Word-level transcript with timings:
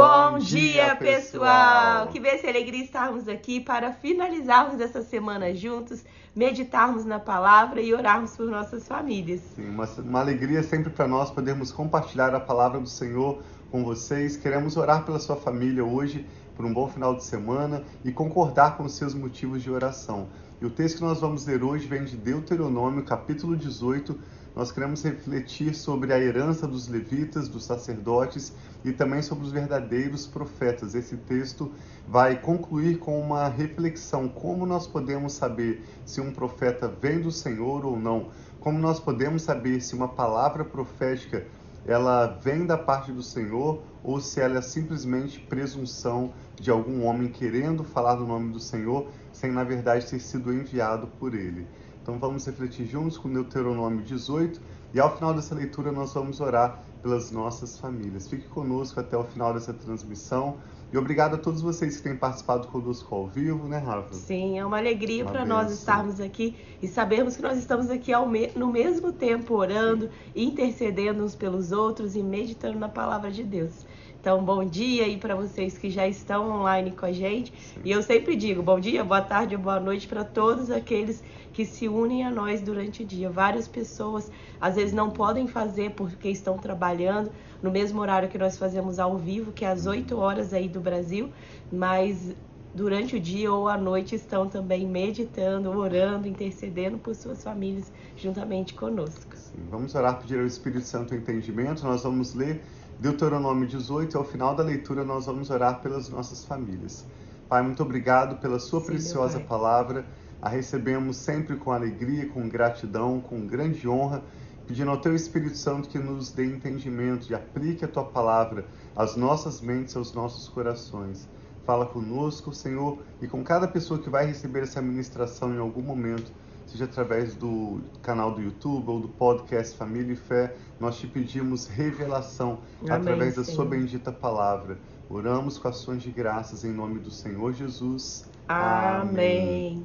Bom 0.00 0.38
dia, 0.38 0.96
pessoal! 0.96 2.06
Que 2.06 2.18
bênção 2.18 2.46
e 2.46 2.48
alegria 2.48 2.82
estarmos 2.82 3.28
aqui 3.28 3.60
para 3.60 3.92
finalizarmos 3.92 4.80
essa 4.80 5.02
semana 5.02 5.54
juntos, 5.54 6.02
meditarmos 6.34 7.04
na 7.04 7.18
palavra 7.18 7.82
e 7.82 7.92
orarmos 7.92 8.34
por 8.34 8.46
nossas 8.46 8.88
famílias. 8.88 9.42
Sim, 9.54 9.68
uma, 9.68 9.84
uma 9.98 10.20
alegria 10.20 10.62
sempre 10.62 10.88
para 10.88 11.06
nós 11.06 11.30
podermos 11.30 11.70
compartilhar 11.70 12.34
a 12.34 12.40
palavra 12.40 12.80
do 12.80 12.88
Senhor 12.88 13.42
com 13.70 13.84
vocês. 13.84 14.38
Queremos 14.38 14.78
orar 14.78 15.04
pela 15.04 15.18
sua 15.18 15.36
família 15.36 15.84
hoje, 15.84 16.26
por 16.56 16.64
um 16.64 16.72
bom 16.72 16.88
final 16.88 17.14
de 17.14 17.22
semana 17.22 17.84
e 18.02 18.10
concordar 18.10 18.78
com 18.78 18.84
os 18.84 18.94
seus 18.94 19.12
motivos 19.12 19.62
de 19.62 19.70
oração. 19.70 20.30
E 20.62 20.64
o 20.64 20.70
texto 20.70 20.96
que 20.96 21.04
nós 21.04 21.20
vamos 21.20 21.44
ler 21.44 21.62
hoje 21.62 21.86
vem 21.86 22.04
de 22.04 22.16
Deuteronômio, 22.16 23.04
capítulo 23.04 23.54
18, 23.54 24.18
nós 24.54 24.72
queremos 24.72 25.02
refletir 25.02 25.74
sobre 25.74 26.12
a 26.12 26.18
herança 26.18 26.66
dos 26.66 26.88
levitas, 26.88 27.48
dos 27.48 27.64
sacerdotes 27.64 28.52
e 28.84 28.92
também 28.92 29.22
sobre 29.22 29.44
os 29.44 29.52
verdadeiros 29.52 30.26
profetas. 30.26 30.94
Esse 30.94 31.16
texto 31.16 31.72
vai 32.06 32.40
concluir 32.40 32.98
com 32.98 33.20
uma 33.20 33.48
reflexão: 33.48 34.28
como 34.28 34.66
nós 34.66 34.86
podemos 34.86 35.32
saber 35.32 35.84
se 36.04 36.20
um 36.20 36.32
profeta 36.32 36.88
vem 36.88 37.20
do 37.20 37.30
Senhor 37.30 37.84
ou 37.84 37.98
não? 37.98 38.28
Como 38.58 38.78
nós 38.78 38.98
podemos 38.98 39.42
saber 39.42 39.80
se 39.80 39.94
uma 39.94 40.08
palavra 40.08 40.64
profética 40.64 41.46
ela 41.86 42.26
vem 42.26 42.66
da 42.66 42.76
parte 42.76 43.10
do 43.10 43.22
Senhor 43.22 43.82
ou 44.04 44.20
se 44.20 44.40
ela 44.40 44.58
é 44.58 44.62
simplesmente 44.62 45.40
presunção 45.40 46.32
de 46.60 46.70
algum 46.70 47.04
homem 47.04 47.28
querendo 47.28 47.82
falar 47.82 48.16
do 48.16 48.26
nome 48.26 48.52
do 48.52 48.60
Senhor 48.60 49.08
sem 49.32 49.50
na 49.50 49.64
verdade 49.64 50.06
ter 50.06 50.20
sido 50.20 50.52
enviado 50.52 51.06
por 51.18 51.34
ele. 51.34 51.66
Então 52.02 52.18
vamos 52.18 52.46
refletir 52.46 52.86
juntos 52.86 53.18
com 53.18 53.32
Deuteronômio 53.32 54.02
18 54.02 54.60
e 54.92 55.00
ao 55.00 55.14
final 55.16 55.34
dessa 55.34 55.54
leitura 55.54 55.92
nós 55.92 56.12
vamos 56.14 56.40
orar 56.40 56.82
pelas 57.02 57.30
nossas 57.30 57.78
famílias. 57.78 58.28
Fique 58.28 58.46
conosco 58.48 59.00
até 59.00 59.16
o 59.16 59.24
final 59.24 59.54
dessa 59.54 59.72
transmissão. 59.72 60.56
E 60.92 60.98
obrigado 60.98 61.34
a 61.34 61.38
todos 61.38 61.62
vocês 61.62 61.96
que 61.96 62.02
têm 62.02 62.16
participado 62.16 62.66
conosco 62.66 63.14
ao 63.14 63.28
vivo, 63.28 63.68
né, 63.68 63.78
Rafa? 63.78 64.12
Sim, 64.12 64.58
é 64.58 64.66
uma 64.66 64.78
alegria 64.78 65.24
para 65.24 65.44
nós 65.44 65.70
estarmos 65.70 66.20
aqui 66.20 66.56
e 66.82 66.88
sabermos 66.88 67.36
que 67.36 67.42
nós 67.42 67.58
estamos 67.58 67.88
aqui 67.90 68.12
me 68.26 68.48
no 68.56 68.66
mesmo 68.66 69.12
tempo 69.12 69.54
orando, 69.54 70.10
intercedendo 70.34 71.22
uns 71.22 71.36
pelos 71.36 71.70
outros 71.70 72.16
e 72.16 72.22
meditando 72.22 72.78
na 72.78 72.88
palavra 72.88 73.30
de 73.30 73.44
Deus. 73.44 73.86
Então, 74.20 74.44
bom 74.44 74.62
dia 74.62 75.04
aí 75.04 75.16
para 75.16 75.34
vocês 75.34 75.78
que 75.78 75.88
já 75.88 76.06
estão 76.06 76.50
online 76.50 76.90
com 76.90 77.06
a 77.06 77.12
gente. 77.12 77.54
Sim. 77.58 77.80
E 77.82 77.90
eu 77.90 78.02
sempre 78.02 78.36
digo 78.36 78.62
bom 78.62 78.78
dia, 78.78 79.02
boa 79.02 79.22
tarde, 79.22 79.56
boa 79.56 79.80
noite 79.80 80.06
para 80.06 80.22
todos 80.22 80.70
aqueles 80.70 81.24
que 81.54 81.64
se 81.64 81.88
unem 81.88 82.22
a 82.22 82.30
nós 82.30 82.60
durante 82.60 83.02
o 83.02 83.06
dia. 83.06 83.30
Várias 83.30 83.66
pessoas 83.66 84.30
às 84.60 84.76
vezes 84.76 84.92
não 84.92 85.08
podem 85.08 85.46
fazer 85.48 85.92
porque 85.92 86.28
estão 86.28 86.58
trabalhando 86.58 87.32
no 87.62 87.70
mesmo 87.70 87.98
horário 87.98 88.28
que 88.28 88.36
nós 88.36 88.58
fazemos 88.58 88.98
ao 88.98 89.16
vivo, 89.16 89.52
que 89.52 89.64
é 89.64 89.68
às 89.68 89.86
8 89.86 90.14
horas 90.18 90.52
aí 90.52 90.68
do 90.68 90.80
Brasil, 90.80 91.30
mas 91.72 92.36
durante 92.74 93.16
o 93.16 93.20
dia 93.20 93.50
ou 93.50 93.68
à 93.68 93.78
noite 93.78 94.14
estão 94.14 94.46
também 94.46 94.86
meditando, 94.86 95.70
orando, 95.70 96.28
intercedendo 96.28 96.98
por 96.98 97.14
suas 97.14 97.42
famílias 97.42 97.90
juntamente 98.18 98.74
conosco. 98.74 99.34
Sim, 99.34 99.66
vamos 99.70 99.94
orar 99.94 100.20
pedir 100.20 100.38
ao 100.38 100.46
Espírito 100.46 100.84
Santo 100.84 101.14
entendimento. 101.14 101.82
Nós 101.84 102.02
vamos 102.02 102.34
ler 102.34 102.62
Deuteronômio 103.00 103.66
18 103.66 104.14
e 104.14 104.18
ao 104.18 104.24
final 104.24 104.54
da 104.54 104.62
leitura 104.62 105.02
nós 105.02 105.24
vamos 105.24 105.48
orar 105.48 105.80
pelas 105.80 106.10
nossas 106.10 106.44
famílias. 106.44 107.06
Pai, 107.48 107.62
muito 107.62 107.82
obrigado 107.82 108.38
pela 108.42 108.58
sua 108.58 108.78
Sim, 108.80 108.88
preciosa 108.88 109.40
palavra. 109.40 110.04
A 110.42 110.50
recebemos 110.50 111.16
sempre 111.16 111.56
com 111.56 111.72
alegria, 111.72 112.28
com 112.28 112.46
gratidão, 112.46 113.18
com 113.18 113.46
grande 113.46 113.88
honra, 113.88 114.22
pedindo 114.66 114.90
ao 114.90 114.98
teu 115.00 115.14
Espírito 115.14 115.56
Santo 115.56 115.88
que 115.88 115.98
nos 115.98 116.30
dê 116.30 116.44
entendimento 116.44 117.30
e 117.30 117.34
aplique 117.34 117.86
a 117.86 117.88
tua 117.88 118.04
palavra 118.04 118.66
às 118.94 119.16
nossas 119.16 119.62
mentes, 119.62 119.96
aos 119.96 120.12
nossos 120.12 120.46
corações. 120.46 121.26
Fala 121.64 121.86
conosco, 121.86 122.52
Senhor, 122.52 122.98
e 123.22 123.26
com 123.26 123.42
cada 123.42 123.66
pessoa 123.66 123.98
que 123.98 124.10
vai 124.10 124.26
receber 124.26 124.64
essa 124.64 124.82
ministração 124.82 125.54
em 125.54 125.58
algum 125.58 125.80
momento 125.80 126.30
seja 126.70 126.84
através 126.84 127.34
do 127.34 127.80
canal 128.00 128.32
do 128.32 128.40
YouTube 128.40 128.88
ou 128.88 129.00
do 129.00 129.08
podcast 129.08 129.76
Família 129.76 130.12
e 130.12 130.16
Fé, 130.16 130.54
nós 130.78 130.96
te 130.98 131.06
pedimos 131.06 131.66
revelação 131.66 132.60
Amém, 132.82 132.92
através 132.92 133.34
da 133.34 133.42
Senhor. 133.42 133.56
sua 133.56 133.64
bendita 133.64 134.12
palavra. 134.12 134.78
Oramos 135.08 135.58
com 135.58 135.66
ações 135.66 136.00
de 136.00 136.12
graças 136.12 136.64
em 136.64 136.72
nome 136.72 137.00
do 137.00 137.10
Senhor 137.10 137.52
Jesus. 137.52 138.30
Amém. 138.46 139.00
Amém. 139.00 139.84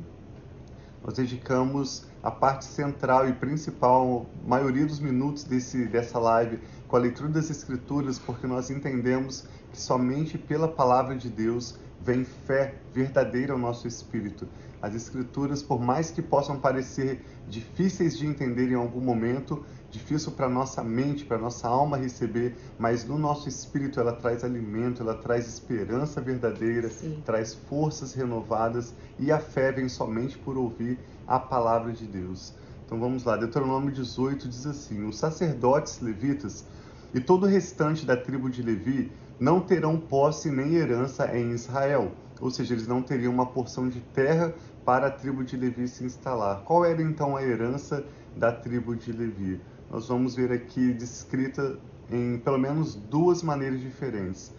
Nós 1.04 1.16
dedicamos 1.16 2.06
a 2.22 2.30
parte 2.30 2.66
central 2.66 3.28
e 3.28 3.34
principal, 3.34 4.28
maioria 4.46 4.86
dos 4.86 5.00
minutos 5.00 5.44
desse, 5.44 5.86
dessa 5.86 6.20
live, 6.20 6.60
com 6.88 6.96
a 6.96 7.00
leitura 7.00 7.30
das 7.30 7.50
Escrituras, 7.50 8.20
porque 8.20 8.46
nós 8.46 8.70
entendemos 8.70 9.48
que 9.72 9.80
somente 9.80 10.38
pela 10.38 10.68
palavra 10.68 11.16
de 11.16 11.30
Deus 11.30 11.80
vem 12.02 12.24
fé 12.24 12.76
verdadeira 12.94 13.54
ao 13.54 13.60
nosso 13.60 13.88
espírito. 13.88 14.48
As 14.82 14.94
Escrituras, 14.94 15.64
por 15.64 15.82
mais 15.82 16.12
que 16.12 16.22
possam 16.22 16.60
parecer 16.60 17.26
difíceis 17.48 18.18
de 18.18 18.28
entender 18.28 18.72
em 18.72 18.76
algum 18.76 19.02
momento, 19.02 19.66
difícil 19.90 20.34
para 20.34 20.50
nossa 20.50 20.84
mente, 20.84 21.26
para 21.26 21.38
nossa 21.38 21.68
alma 21.68 21.98
receber, 21.98 22.56
mas 22.78 23.06
no 23.06 23.18
nosso 23.18 23.50
espírito 23.50 24.00
ela 24.00 24.14
traz 24.14 24.44
alimento, 24.44 25.02
ela 25.02 25.16
traz 25.16 25.48
esperança 25.48 26.22
verdadeira, 26.22 26.90
Sim. 26.90 27.22
traz 27.26 27.54
forças 27.54 28.14
renovadas 28.14 28.94
e 29.18 29.32
a 29.32 29.40
fé 29.40 29.72
vem 29.72 29.90
somente 29.90 30.38
por 30.38 30.58
ouvir 30.58 31.00
a 31.26 31.40
palavra 31.40 31.92
de 31.92 32.06
Deus. 32.06 32.54
Então 32.86 33.00
vamos 33.00 33.24
lá, 33.24 33.36
Deuteronômio 33.36 33.92
18 33.92 34.48
diz 34.48 34.68
assim: 34.68 35.08
Os 35.08 35.18
sacerdotes 35.18 36.00
levitas 36.02 36.66
e 37.16 37.22
todo 37.22 37.44
o 37.44 37.50
restante 37.50 38.06
da 38.06 38.18
tribo 38.18 38.50
de 38.50 38.62
Levi 38.62 39.10
não 39.40 39.62
terão 39.62 39.98
posse 39.98 40.52
nem 40.52 40.76
herança 40.76 41.34
em 41.34 41.52
Israel, 41.52 42.12
ou 42.42 42.52
seja, 42.52 42.74
eles 42.74 42.90
não 42.90 43.02
teriam 43.02 43.32
uma 43.34 43.46
porção 43.46 43.88
de 43.88 44.02
terra 44.02 44.54
para 44.84 45.08
a 45.08 45.10
tribo 45.10 45.42
de 45.42 45.56
Levi 45.56 45.88
se 45.88 46.04
instalar. 46.04 46.64
Qual 46.66 46.84
era 46.84 47.02
então 47.02 47.38
a 47.38 47.42
herança 47.42 48.06
da 48.36 48.52
tribo 48.52 48.94
de 48.98 49.14
Levi? 49.14 49.62
Nós 49.90 50.10
vamos 50.10 50.36
ver 50.36 50.52
aqui 50.52 50.92
descrita 50.92 51.80
em 52.12 52.38
pelo 52.38 52.58
menos 52.58 52.96
duas 52.96 53.42
maneiras 53.42 53.80
diferentes. 53.80 54.52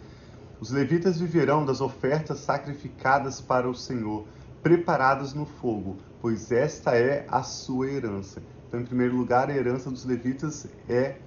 Os 0.59 0.71
levitas 0.71 1.19
viverão 1.19 1.63
das 1.63 1.79
ofertas 1.79 2.39
sacrificadas 2.39 3.39
para 3.39 3.69
o 3.69 3.75
Senhor, 3.75 4.25
preparadas 4.63 5.31
no 5.31 5.45
fogo, 5.45 5.97
pois 6.19 6.51
esta 6.51 6.97
é 6.97 7.23
a 7.29 7.43
sua 7.43 7.87
herança. 7.87 8.41
Então, 8.67 8.79
em 8.79 8.83
primeiro 8.83 9.15
lugar, 9.15 9.47
a 9.51 9.55
herança 9.55 9.91
dos 9.91 10.03
levitas 10.03 10.65
é 10.89 11.17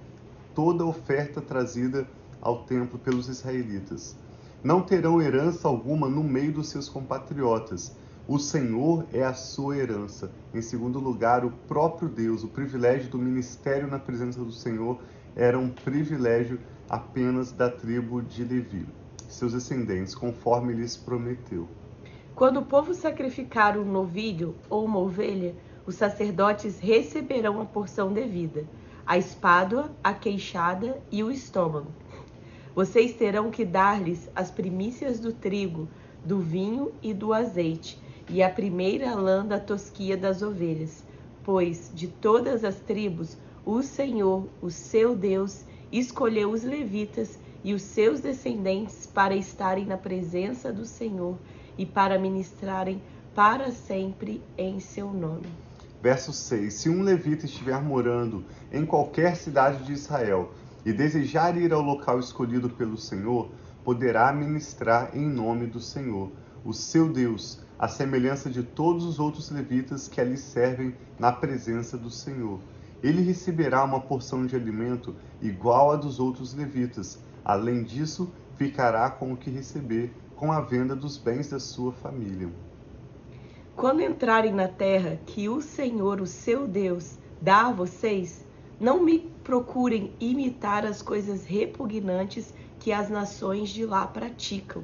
toda 0.53 0.83
a 0.83 0.87
oferta 0.87 1.41
trazida 1.41 2.07
ao 2.41 2.63
templo 2.63 2.97
pelos 2.97 3.27
israelitas. 3.27 4.15
Não 4.63 4.81
terão 4.81 5.21
herança 5.21 5.67
alguma 5.67 6.07
no 6.07 6.23
meio 6.23 6.53
dos 6.53 6.69
seus 6.69 6.87
compatriotas, 6.87 7.95
o 8.27 8.37
Senhor 8.37 9.05
é 9.11 9.23
a 9.23 9.33
sua 9.33 9.77
herança. 9.77 10.31
Em 10.53 10.61
segundo 10.61 10.99
lugar, 10.99 11.43
o 11.43 11.51
próprio 11.67 12.07
Deus, 12.07 12.43
o 12.43 12.47
privilégio 12.47 13.09
do 13.09 13.17
ministério 13.17 13.87
na 13.87 13.99
presença 13.99 14.39
do 14.43 14.51
Senhor 14.51 14.99
era 15.35 15.57
um 15.57 15.69
privilégio 15.69 16.59
apenas 16.87 17.51
da 17.51 17.69
tribo 17.69 18.21
de 18.21 18.43
Levi, 18.43 18.87
seus 19.27 19.53
descendentes, 19.53 20.13
conforme 20.13 20.73
lhes 20.73 20.95
prometeu. 20.95 21.67
Quando 22.35 22.59
o 22.59 22.65
povo 22.65 22.93
sacrificar 22.93 23.77
um 23.77 23.85
novilho 23.85 24.55
ou 24.69 24.85
uma 24.85 24.99
ovelha, 24.99 25.55
os 25.85 25.95
sacerdotes 25.95 26.79
receberão 26.79 27.59
a 27.59 27.65
porção 27.65 28.13
devida, 28.13 28.65
a 29.05 29.17
espádua, 29.17 29.91
a 30.03 30.13
queixada 30.13 31.01
e 31.11 31.23
o 31.23 31.31
estômago. 31.31 31.91
Vocês 32.73 33.13
terão 33.13 33.51
que 33.51 33.65
dar-lhes 33.65 34.29
as 34.35 34.49
primícias 34.49 35.19
do 35.19 35.33
trigo, 35.33 35.87
do 36.23 36.39
vinho 36.39 36.91
e 37.01 37.13
do 37.13 37.33
azeite, 37.33 37.99
e 38.29 38.41
a 38.41 38.49
primeira 38.49 39.13
lã 39.13 39.45
da 39.45 39.59
tosquia 39.59 40.15
das 40.15 40.41
ovelhas, 40.41 41.03
pois 41.43 41.91
de 41.93 42.07
todas 42.07 42.63
as 42.63 42.79
tribos 42.79 43.37
o 43.65 43.83
Senhor, 43.83 44.47
o 44.61 44.71
seu 44.71 45.15
Deus, 45.15 45.65
escolheu 45.91 46.51
os 46.51 46.63
levitas 46.63 47.37
e 47.63 47.73
os 47.73 47.81
seus 47.81 48.21
descendentes 48.21 49.05
para 49.05 49.35
estarem 49.35 49.85
na 49.85 49.97
presença 49.97 50.71
do 50.71 50.85
Senhor 50.85 51.37
e 51.77 51.85
para 51.85 52.17
ministrarem 52.17 53.01
para 53.35 53.71
sempre 53.71 54.41
em 54.57 54.79
seu 54.79 55.11
nome. 55.11 55.47
Verso 56.01 56.33
6: 56.33 56.73
Se 56.73 56.89
um 56.89 57.03
levita 57.03 57.45
estiver 57.45 57.79
morando 57.79 58.43
em 58.71 58.85
qualquer 58.85 59.35
cidade 59.35 59.83
de 59.83 59.93
Israel 59.93 60.51
e 60.83 60.91
desejar 60.91 61.55
ir 61.55 61.71
ao 61.71 61.81
local 61.81 62.19
escolhido 62.19 62.71
pelo 62.71 62.97
Senhor, 62.97 63.51
poderá 63.83 64.33
ministrar 64.33 65.11
em 65.13 65.29
nome 65.29 65.67
do 65.67 65.79
Senhor, 65.79 66.31
o 66.65 66.73
seu 66.73 67.11
Deus, 67.11 67.61
à 67.77 67.87
semelhança 67.87 68.49
de 68.49 68.63
todos 68.63 69.05
os 69.05 69.19
outros 69.19 69.51
levitas 69.51 70.07
que 70.07 70.19
ali 70.19 70.37
servem 70.37 70.95
na 71.19 71.31
presença 71.31 71.97
do 71.97 72.09
Senhor. 72.09 72.59
Ele 73.03 73.21
receberá 73.21 73.83
uma 73.83 74.01
porção 74.01 74.45
de 74.45 74.55
alimento 74.55 75.15
igual 75.39 75.91
à 75.91 75.95
dos 75.95 76.19
outros 76.19 76.53
levitas. 76.53 77.19
Além 77.45 77.83
disso, 77.83 78.31
ficará 78.55 79.09
com 79.09 79.33
o 79.33 79.37
que 79.37 79.49
receber 79.49 80.13
com 80.35 80.51
a 80.51 80.61
venda 80.61 80.95
dos 80.95 81.17
bens 81.17 81.49
da 81.49 81.59
sua 81.59 81.91
família. 81.91 82.49
Quando 83.75 84.01
entrarem 84.01 84.53
na 84.53 84.67
terra 84.67 85.19
que 85.25 85.49
o 85.49 85.61
Senhor, 85.61 86.21
o 86.21 86.27
seu 86.27 86.67
Deus, 86.67 87.17
dá 87.41 87.67
a 87.67 87.71
vocês, 87.71 88.45
não 88.79 89.03
me 89.03 89.19
procurem 89.43 90.13
imitar 90.19 90.85
as 90.85 91.01
coisas 91.01 91.45
repugnantes 91.45 92.53
que 92.79 92.91
as 92.91 93.09
nações 93.09 93.69
de 93.69 93.85
lá 93.85 94.05
praticam. 94.05 94.83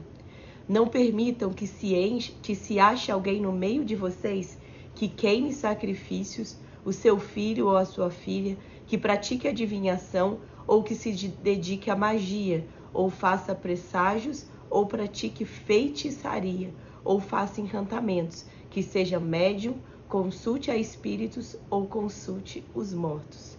Não 0.67 0.87
permitam 0.87 1.51
que 1.51 1.67
se, 1.67 1.95
enche, 1.95 2.31
que 2.41 2.55
se 2.55 2.79
ache 2.79 3.11
alguém 3.11 3.41
no 3.41 3.51
meio 3.51 3.85
de 3.85 3.95
vocês 3.95 4.57
que 4.95 5.07
queime 5.07 5.53
sacrifícios, 5.53 6.57
o 6.83 6.91
seu 6.91 7.19
filho 7.19 7.67
ou 7.67 7.77
a 7.77 7.85
sua 7.85 8.09
filha, 8.09 8.57
que 8.87 8.97
pratique 8.97 9.47
adivinhação 9.47 10.39
ou 10.65 10.81
que 10.83 10.95
se 10.95 11.11
dedique 11.11 11.89
à 11.89 11.95
magia, 11.95 12.67
ou 12.93 13.09
faça 13.09 13.53
presságios, 13.53 14.45
ou 14.69 14.85
pratique 14.85 15.45
feitiçaria, 15.45 16.73
ou 17.03 17.19
faça 17.19 17.61
encantamentos, 17.61 18.45
que 18.69 18.83
seja 18.83 19.19
médium, 19.19 19.75
consulte 20.07 20.71
a 20.71 20.77
espíritos 20.77 21.57
ou 21.69 21.85
consulte 21.85 22.63
os 22.73 22.93
mortos. 22.93 23.57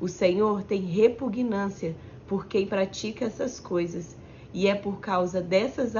O 0.00 0.06
Senhor 0.06 0.62
tem 0.62 0.82
repugnância 0.82 1.96
por 2.26 2.46
quem 2.46 2.66
pratica 2.66 3.24
essas 3.24 3.58
coisas, 3.58 4.16
e 4.52 4.66
é 4.66 4.74
por 4.74 5.00
causa 5.00 5.40
dessas 5.40 5.94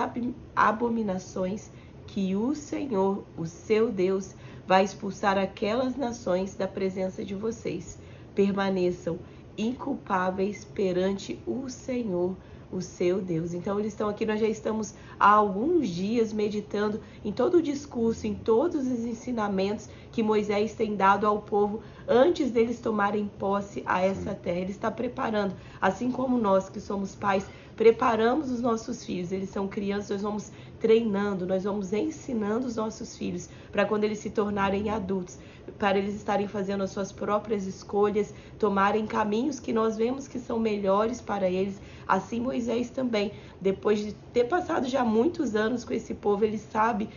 abominações 0.55 1.71
que 2.07 2.35
o 2.35 2.55
Senhor, 2.55 3.25
o 3.37 3.45
seu 3.45 3.91
Deus, 3.91 4.35
vai 4.67 4.85
expulsar 4.85 5.37
aquelas 5.37 5.97
nações 5.97 6.55
da 6.55 6.69
presença 6.69 7.25
de 7.25 7.35
vocês. 7.35 7.99
Permaneçam 8.35 9.19
inculpáveis 9.57 10.65
perante 10.65 11.39
o 11.47 11.69
Senhor, 11.69 12.37
o 12.71 12.81
seu 12.81 13.21
Deus. 13.21 13.55
Então 13.55 13.79
eles 13.79 13.93
estão 13.93 14.09
aqui, 14.09 14.27
nós 14.27 14.41
já 14.41 14.49
estamos 14.49 14.95
há 15.19 15.31
alguns 15.31 15.89
dias 15.89 16.33
meditando 16.33 17.01
em 17.25 17.33
todo 17.33 17.59
o 17.59 17.63
discurso, 17.63 18.27
em 18.27 18.35
todos 18.35 18.87
os 18.87 19.05
ensinamentos 19.05 19.89
que 20.13 20.23
Moisés 20.23 20.75
tem 20.75 20.97
dado 20.97 21.27
ao 21.27 21.43
povo 21.43 21.81
antes 22.07 22.51
deles 22.51 22.81
tomarem 22.81 23.31
posse 23.39 23.83
a 23.87 24.01
essa 24.03 24.35
terra. 24.35 24.59
Ele 24.59 24.71
está 24.71 24.91
preparando, 24.91 25.55
assim 25.81 26.11
como 26.11 26.39
nós 26.39 26.69
que 26.69 26.81
somos 26.81 27.15
pais, 27.15 27.47
preparamos 27.77 28.51
os 28.51 28.61
nossos 28.61 29.05
filhos, 29.05 29.31
eles 29.31 29.51
são 29.51 29.69
crianças, 29.69 30.11
nós 30.11 30.23
vamos 30.23 30.53
treinando, 30.81 31.47
nós 31.47 31.65
vamos 31.65 31.93
ensinando 31.93 32.67
os 32.67 32.77
nossos 32.77 33.17
filhos 33.17 33.49
para 33.73 33.85
quando 33.85 34.05
eles 34.05 34.19
se 34.19 34.31
tornarem 34.31 34.91
adultos, 34.91 35.39
para 35.79 35.99
eles 35.99 36.15
estarem 36.15 36.49
fazendo 36.49 36.83
as 36.83 36.91
suas 36.91 37.13
próprias 37.13 37.67
escolhas, 37.67 38.33
tomarem 38.59 39.07
caminhos 39.07 39.61
que 39.61 39.73
nós 39.73 39.97
vemos 39.97 40.27
que 40.27 40.39
são 40.39 40.59
melhores 40.59 41.21
para 41.21 41.49
eles. 41.49 41.81
Assim 42.07 42.41
Moisés 42.41 42.91
também, 42.91 43.33
depois 43.61 43.99
de 43.99 44.13
ter 44.33 44.45
passado 44.45 44.89
já 44.89 45.05
muitos 45.05 45.55
anos 45.55 45.85
com 45.85 45.93
esse 45.93 46.15
povo, 46.15 46.45
ele 46.45 46.59
sabe 46.59 47.09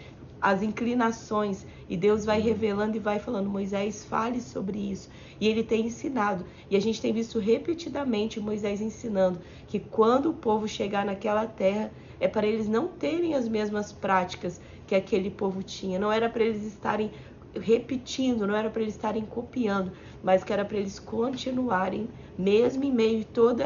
as 0.41 0.63
inclinações 0.63 1.65
e 1.87 1.95
Deus 1.95 2.25
vai 2.25 2.41
revelando 2.41 2.97
e 2.97 2.99
vai 2.99 3.19
falando, 3.19 3.49
Moisés, 3.49 4.03
fale 4.03 4.41
sobre 4.41 4.79
isso. 4.79 5.09
E 5.39 5.47
ele 5.47 5.63
tem 5.63 5.85
ensinado. 5.85 6.43
E 6.69 6.75
a 6.75 6.79
gente 6.79 6.99
tem 6.99 7.13
visto 7.13 7.37
repetidamente 7.37 8.39
Moisés 8.39 8.81
ensinando 8.81 9.39
que 9.67 9.79
quando 9.79 10.31
o 10.31 10.33
povo 10.33 10.67
chegar 10.67 11.05
naquela 11.05 11.45
terra, 11.45 11.91
é 12.21 12.27
para 12.27 12.45
eles 12.45 12.69
não 12.69 12.87
terem 12.87 13.33
as 13.33 13.49
mesmas 13.49 13.91
práticas 13.91 14.61
que 14.85 14.93
aquele 14.93 15.31
povo 15.31 15.63
tinha. 15.63 15.97
Não 15.97 16.11
era 16.11 16.29
para 16.29 16.43
eles 16.43 16.63
estarem 16.63 17.11
repetindo, 17.53 18.47
não 18.47 18.55
era 18.55 18.69
para 18.69 18.83
eles 18.83 18.93
estarem 18.93 19.25
copiando, 19.25 19.91
mas 20.23 20.43
que 20.43 20.53
era 20.53 20.63
para 20.63 20.77
eles 20.77 20.99
continuarem, 20.99 22.07
mesmo 22.37 22.83
em 22.83 22.93
meio 22.93 23.21
a 23.21 23.25
todo 23.25 23.63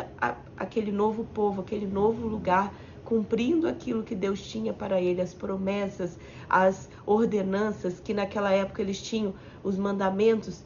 aquele 0.58 0.92
novo 0.92 1.26
povo, 1.26 1.62
aquele 1.62 1.86
novo 1.86 2.28
lugar, 2.28 2.74
cumprindo 3.04 3.68
aquilo 3.68 4.02
que 4.02 4.16
Deus 4.16 4.42
tinha 4.42 4.74
para 4.74 5.00
ele, 5.00 5.22
as 5.22 5.34
promessas, 5.34 6.18
as 6.50 6.90
ordenanças 7.06 8.00
que 8.00 8.14
naquela 8.14 8.52
época 8.52 8.82
eles 8.82 9.00
tinham, 9.02 9.34
os 9.64 9.78
mandamentos, 9.78 10.64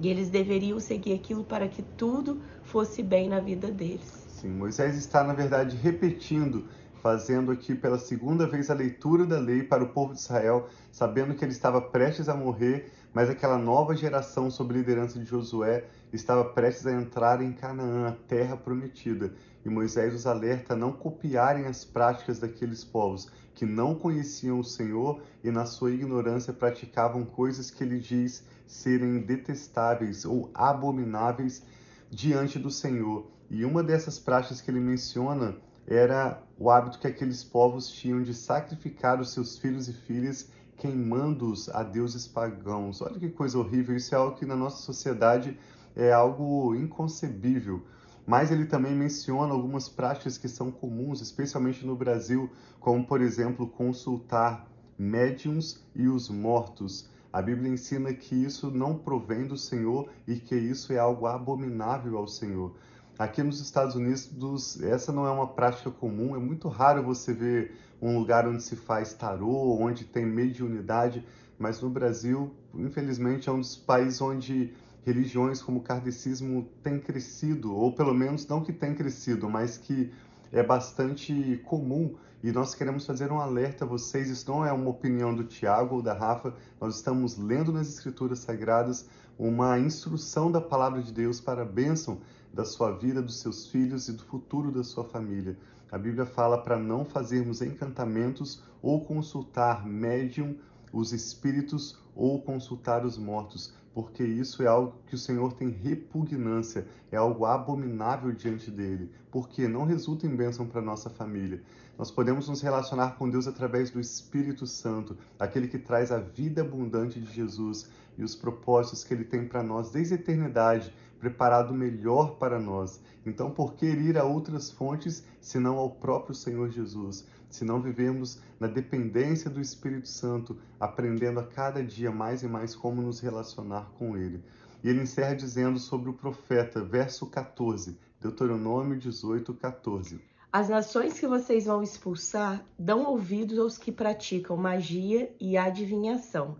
e 0.00 0.08
eles 0.08 0.28
deveriam 0.28 0.80
seguir 0.80 1.14
aquilo 1.14 1.44
para 1.44 1.68
que 1.68 1.82
tudo 1.96 2.42
fosse 2.64 3.02
bem 3.02 3.28
na 3.28 3.38
vida 3.38 3.70
deles. 3.70 4.26
Sim, 4.28 4.50
Moisés 4.50 4.96
está, 4.96 5.22
na 5.24 5.32
verdade, 5.32 5.76
repetindo, 5.76 6.66
fazendo 7.04 7.52
aqui 7.52 7.74
pela 7.74 7.98
segunda 7.98 8.46
vez 8.46 8.70
a 8.70 8.74
leitura 8.74 9.26
da 9.26 9.38
lei 9.38 9.62
para 9.62 9.84
o 9.84 9.90
povo 9.90 10.14
de 10.14 10.20
Israel, 10.20 10.70
sabendo 10.90 11.34
que 11.34 11.44
ele 11.44 11.52
estava 11.52 11.78
prestes 11.78 12.30
a 12.30 12.34
morrer, 12.34 12.90
mas 13.12 13.28
aquela 13.28 13.58
nova 13.58 13.94
geração 13.94 14.50
sob 14.50 14.72
liderança 14.72 15.18
de 15.18 15.26
Josué 15.26 15.84
estava 16.14 16.42
prestes 16.46 16.86
a 16.86 16.92
entrar 16.92 17.42
em 17.42 17.52
Canaã, 17.52 18.08
a 18.08 18.12
terra 18.12 18.56
prometida. 18.56 19.34
E 19.66 19.68
Moisés 19.68 20.14
os 20.14 20.26
alerta 20.26 20.72
a 20.72 20.76
não 20.78 20.92
copiarem 20.92 21.66
as 21.66 21.84
práticas 21.84 22.38
daqueles 22.38 22.82
povos 22.82 23.30
que 23.52 23.66
não 23.66 23.94
conheciam 23.94 24.58
o 24.58 24.64
Senhor 24.64 25.20
e, 25.44 25.50
na 25.50 25.66
sua 25.66 25.90
ignorância, 25.90 26.54
praticavam 26.54 27.22
coisas 27.22 27.70
que 27.70 27.84
ele 27.84 27.98
diz 27.98 28.46
serem 28.66 29.18
detestáveis 29.18 30.24
ou 30.24 30.50
abomináveis 30.54 31.62
diante 32.10 32.58
do 32.58 32.70
Senhor. 32.70 33.26
E 33.50 33.62
uma 33.62 33.82
dessas 33.82 34.18
práticas 34.18 34.62
que 34.62 34.70
ele 34.70 34.80
menciona 34.80 35.54
era 35.86 36.42
o 36.58 36.70
hábito 36.70 36.98
que 36.98 37.06
aqueles 37.06 37.42
povos 37.42 37.88
tinham 37.88 38.22
de 38.22 38.34
sacrificar 38.34 39.20
os 39.20 39.32
seus 39.32 39.58
filhos 39.58 39.88
e 39.88 39.92
filhas 39.92 40.50
queimando-os 40.76 41.68
a 41.68 41.82
deuses 41.82 42.26
pagãos. 42.26 43.00
Olha 43.00 43.18
que 43.18 43.30
coisa 43.30 43.58
horrível, 43.58 43.96
isso 43.96 44.14
é 44.14 44.18
algo 44.18 44.36
que 44.36 44.46
na 44.46 44.56
nossa 44.56 44.82
sociedade 44.82 45.58
é 45.94 46.12
algo 46.12 46.74
inconcebível 46.74 47.82
mas 48.26 48.50
ele 48.50 48.64
também 48.64 48.94
menciona 48.94 49.52
algumas 49.52 49.88
práticas 49.88 50.38
que 50.38 50.48
são 50.48 50.70
comuns, 50.70 51.20
especialmente 51.20 51.84
no 51.86 51.94
Brasil, 51.94 52.50
como, 52.80 53.06
por 53.06 53.20
exemplo, 53.20 53.66
consultar 53.66 54.66
médiums 54.98 55.84
e 55.94 56.08
os 56.08 56.28
mortos. 56.28 57.08
A 57.32 57.42
Bíblia 57.42 57.70
ensina 57.70 58.14
que 58.14 58.34
isso 58.34 58.70
não 58.70 58.96
provém 58.96 59.46
do 59.46 59.56
Senhor 59.56 60.08
e 60.26 60.36
que 60.36 60.54
isso 60.54 60.92
é 60.92 60.98
algo 60.98 61.26
abominável 61.26 62.16
ao 62.16 62.26
Senhor. 62.26 62.74
Aqui 63.16 63.44
nos 63.44 63.60
Estados 63.60 63.94
Unidos, 63.94 64.82
essa 64.82 65.12
não 65.12 65.24
é 65.24 65.30
uma 65.30 65.46
prática 65.46 65.88
comum, 65.88 66.34
é 66.34 66.38
muito 66.38 66.66
raro 66.66 67.00
você 67.00 67.32
ver 67.32 67.76
um 68.02 68.18
lugar 68.18 68.48
onde 68.48 68.60
se 68.60 68.74
faz 68.74 69.14
tarô, 69.14 69.78
onde 69.78 70.04
tem 70.04 70.26
mediunidade, 70.26 71.24
mas 71.56 71.80
no 71.80 71.88
Brasil, 71.88 72.52
infelizmente, 72.74 73.48
é 73.48 73.52
um 73.52 73.60
dos 73.60 73.76
países 73.76 74.20
onde 74.20 74.74
religiões 75.04 75.62
como 75.62 75.78
o 75.78 75.82
kardecismo 75.82 76.68
têm 76.82 76.98
crescido, 76.98 77.72
ou 77.72 77.92
pelo 77.92 78.12
menos 78.12 78.48
não 78.48 78.64
que 78.64 78.72
tem 78.72 78.94
crescido, 78.94 79.48
mas 79.48 79.78
que 79.78 80.12
é 80.50 80.62
bastante 80.62 81.62
comum 81.66 82.16
e 82.42 82.50
nós 82.50 82.74
queremos 82.74 83.06
fazer 83.06 83.30
um 83.30 83.40
alerta 83.40 83.84
a 83.84 83.88
vocês. 83.88 84.28
Isso 84.28 84.50
não 84.50 84.64
é 84.64 84.72
uma 84.72 84.90
opinião 84.90 85.34
do 85.34 85.44
Tiago 85.44 85.96
ou 85.96 86.02
da 86.02 86.12
Rafa, 86.12 86.52
nós 86.80 86.96
estamos 86.96 87.38
lendo 87.38 87.72
nas 87.72 87.88
Escrituras 87.88 88.40
Sagradas 88.40 89.08
uma 89.38 89.78
instrução 89.78 90.50
da 90.50 90.60
palavra 90.60 91.00
de 91.00 91.12
Deus 91.12 91.40
para 91.40 91.62
a 91.62 91.64
bênção 91.64 92.18
da 92.54 92.64
sua 92.64 92.92
vida, 92.92 93.20
dos 93.20 93.40
seus 93.40 93.66
filhos 93.66 94.08
e 94.08 94.12
do 94.12 94.22
futuro 94.22 94.70
da 94.70 94.84
sua 94.84 95.04
família. 95.04 95.58
A 95.90 95.98
Bíblia 95.98 96.24
fala 96.24 96.56
para 96.56 96.78
não 96.78 97.04
fazermos 97.04 97.60
encantamentos 97.60 98.62
ou 98.80 99.04
consultar 99.04 99.84
médium, 99.84 100.56
os 100.92 101.12
espíritos 101.12 101.98
ou 102.14 102.40
consultar 102.40 103.04
os 103.04 103.18
mortos, 103.18 103.74
porque 103.92 104.24
isso 104.24 104.62
é 104.62 104.66
algo 104.66 104.94
que 105.06 105.14
o 105.14 105.18
Senhor 105.18 105.52
tem 105.52 105.68
repugnância, 105.68 106.86
é 107.10 107.16
algo 107.16 107.44
abominável 107.44 108.32
diante 108.32 108.70
dele, 108.70 109.10
porque 109.30 109.66
não 109.66 109.84
resulta 109.84 110.26
em 110.26 110.34
bênção 110.34 110.66
para 110.66 110.80
nossa 110.80 111.10
família. 111.10 111.62
Nós 111.96 112.10
podemos 112.10 112.48
nos 112.48 112.60
relacionar 112.60 113.12
com 113.12 113.30
Deus 113.30 113.46
através 113.46 113.90
do 113.90 114.00
Espírito 114.00 114.66
Santo, 114.66 115.16
aquele 115.38 115.68
que 115.68 115.78
traz 115.78 116.10
a 116.10 116.18
vida 116.18 116.62
abundante 116.62 117.20
de 117.20 117.32
Jesus 117.32 117.88
e 118.18 118.24
os 118.24 118.34
propósitos 118.34 119.04
que 119.04 119.14
ele 119.14 119.24
tem 119.24 119.46
para 119.46 119.62
nós 119.62 119.90
desde 119.90 120.14
a 120.14 120.16
eternidade, 120.16 120.92
preparado 121.18 121.72
melhor 121.72 122.36
para 122.36 122.58
nós. 122.58 123.00
Então, 123.24 123.50
por 123.50 123.74
que 123.74 123.86
ir 123.86 124.18
a 124.18 124.24
outras 124.24 124.70
fontes 124.70 125.24
senão 125.40 125.76
ao 125.76 125.90
próprio 125.90 126.34
Senhor 126.34 126.70
Jesus? 126.70 127.26
Se 127.48 127.64
não 127.64 127.80
vivemos 127.80 128.40
na 128.58 128.66
dependência 128.66 129.48
do 129.48 129.60
Espírito 129.60 130.08
Santo, 130.08 130.58
aprendendo 130.78 131.40
a 131.40 131.46
cada 131.46 131.82
dia 131.82 132.10
mais 132.10 132.42
e 132.42 132.48
mais 132.48 132.74
como 132.74 133.00
nos 133.00 133.20
relacionar 133.20 133.90
com 133.98 134.16
Ele. 134.16 134.42
E 134.82 134.88
ele 134.88 135.02
encerra 135.02 135.34
dizendo 135.34 135.78
sobre 135.78 136.10
o 136.10 136.14
profeta, 136.14 136.84
verso 136.84 137.26
14, 137.26 137.98
Deuteronômio 138.20 138.98
18, 138.98 139.54
14. 139.54 140.20
As 140.52 140.68
nações 140.68 141.18
que 141.18 141.26
vocês 141.26 141.64
vão 141.64 141.82
expulsar 141.82 142.64
dão 142.78 143.04
ouvidos 143.06 143.58
aos 143.58 143.78
que 143.78 143.90
praticam 143.90 144.56
magia 144.56 145.34
e 145.40 145.56
adivinhação. 145.56 146.56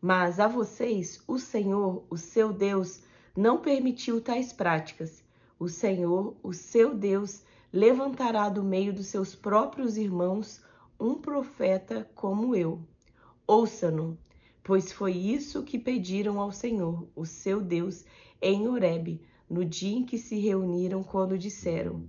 Mas 0.00 0.38
a 0.38 0.46
vocês, 0.46 1.22
o 1.26 1.38
Senhor, 1.38 2.04
o 2.10 2.16
seu 2.16 2.52
Deus, 2.52 3.00
não 3.36 3.58
permitiu 3.58 4.20
tais 4.20 4.52
práticas. 4.52 5.22
O 5.58 5.68
Senhor, 5.68 6.34
o 6.42 6.52
seu 6.52 6.94
Deus, 6.94 7.42
levantará 7.72 8.48
do 8.48 8.62
meio 8.62 8.92
dos 8.92 9.06
seus 9.06 9.34
próprios 9.34 9.96
irmãos 9.96 10.60
um 11.00 11.14
profeta 11.14 12.08
como 12.14 12.54
eu. 12.54 12.80
Ouça-no, 13.46 14.16
pois 14.62 14.92
foi 14.92 15.12
isso 15.12 15.62
que 15.62 15.78
pediram 15.78 16.38
ao 16.40 16.52
Senhor, 16.52 17.06
o 17.16 17.24
seu 17.24 17.60
Deus, 17.60 18.04
em 18.40 18.68
Horebe, 18.68 19.20
no 19.48 19.64
dia 19.64 19.98
em 19.98 20.04
que 20.04 20.18
se 20.18 20.38
reuniram, 20.38 21.02
quando 21.02 21.38
disseram: 21.38 22.04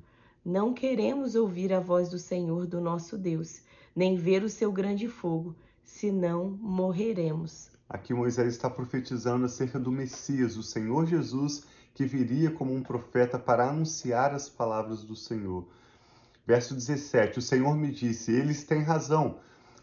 Não 0.46 0.74
queremos 0.74 1.36
ouvir 1.36 1.74
a 1.74 1.80
voz 1.80 2.10
do 2.10 2.20
Senhor, 2.20 2.68
do 2.68 2.80
nosso 2.80 3.18
Deus, 3.18 3.62
nem 3.96 4.16
ver 4.16 4.44
o 4.44 4.50
seu 4.50 4.72
grande 4.72 5.08
fogo, 5.08 5.56
senão 5.84 6.50
morreremos. 6.62 7.73
Aqui 7.90 8.14
Moisés 8.14 8.54
está 8.54 8.70
profetizando 8.70 9.46
acerca 9.46 9.80
do 9.80 9.92
Messias, 9.92 10.58
o 10.58 10.64
Senhor 10.64 11.06
Jesus, 11.06 11.66
que 11.94 12.06
viria 12.06 12.50
como 12.50 12.74
um 12.74 12.82
profeta 12.82 13.38
para 13.38 13.70
anunciar 13.70 14.34
as 14.34 14.50
palavras 14.50 15.04
do 15.04 15.16
Senhor. 15.16 15.68
Verso 16.46 16.74
17: 16.74 17.40
O 17.40 17.42
Senhor 17.42 17.76
me 17.76 17.92
disse: 17.92 18.32
Eles 18.32 18.64
têm 18.64 18.82
razão. 18.82 19.40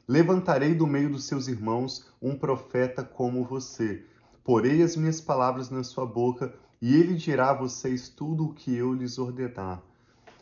Levantarei 0.09 0.75
do 0.75 0.87
meio 0.87 1.11
dos 1.11 1.25
seus 1.25 1.47
irmãos 1.47 2.11
um 2.21 2.37
profeta 2.37 3.04
como 3.04 3.45
você. 3.45 4.04
Porei 4.42 4.83
as 4.83 4.97
minhas 4.97 5.21
palavras 5.21 5.71
na 5.71 5.85
sua 5.85 6.04
boca, 6.04 6.52
e 6.83 6.97
ele 6.97 7.14
dirá 7.14 7.50
a 7.50 7.54
vocês 7.54 8.09
tudo 8.09 8.47
o 8.47 8.54
que 8.54 8.75
eu 8.75 8.92
lhes 8.92 9.19
ordenar. 9.19 9.83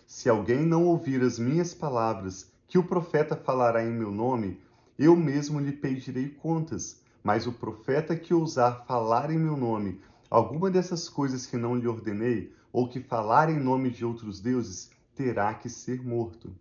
Se 0.07 0.29
alguém 0.29 0.65
não 0.65 0.87
ouvir 0.87 1.21
as 1.21 1.39
minhas 1.39 1.75
palavras, 1.75 2.51
que 2.67 2.79
o 2.79 2.85
profeta 2.85 3.37
falará 3.37 3.85
em 3.85 3.93
meu 3.93 4.11
nome, 4.11 4.59
eu 4.99 5.15
mesmo 5.15 5.61
lhe 5.61 5.73
pedirei 5.73 6.29
contas. 6.29 7.03
Mas 7.23 7.47
o 7.47 7.53
profeta 7.53 8.17
que 8.17 8.33
ousar 8.33 8.85
falar 8.87 9.31
em 9.31 9.39
meu 9.39 9.57
nome 9.57 10.01
alguma 10.31 10.71
dessas 10.71 11.09
coisas 11.09 11.47
que 11.47 11.57
não 11.57 11.75
lhe 11.75 11.89
ordenei, 11.89 12.53
ou 12.73 12.89
que 12.89 13.01
falar 13.01 13.51
em 13.51 13.59
nome 13.59 13.91
de 13.91 14.05
outros 14.05 14.41
deuses, 14.41 14.91
terá 15.15 15.55
que 15.55 15.69
ser 15.69 16.03
morto. 16.03 16.55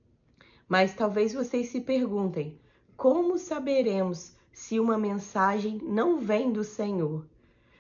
Mas 0.67 0.93
talvez 0.93 1.33
vocês 1.33 1.69
se 1.69 1.81
perguntem: 1.81 2.59
como 2.95 3.37
saberemos 3.37 4.35
se 4.51 4.79
uma 4.79 4.97
mensagem 4.97 5.79
não 5.83 6.19
vem 6.19 6.51
do 6.51 6.63
Senhor? 6.63 7.25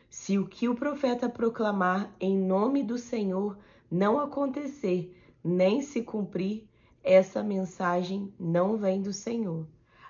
Se 0.09 0.37
o 0.37 0.47
que 0.47 0.69
o 0.69 0.75
profeta 0.75 1.27
proclamar 1.27 2.13
em 2.19 2.37
nome 2.37 2.83
do 2.83 2.97
Senhor 2.97 3.57
não 3.89 4.19
acontecer, 4.19 5.15
nem 5.43 5.81
se 5.81 6.01
cumprir, 6.01 6.67
essa 7.03 7.41
mensagem 7.41 8.33
não 8.39 8.77
vem 8.77 9.01
do 9.01 9.13
Senhor. 9.13 9.65